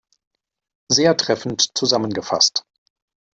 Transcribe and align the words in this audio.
Sehr 0.89 1.15
treffend 1.15 1.75
zusammengefasst! 1.77 2.65